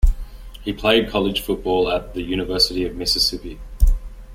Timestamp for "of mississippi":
2.87-3.59